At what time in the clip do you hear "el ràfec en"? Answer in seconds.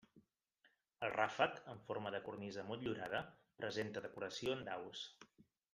1.07-1.83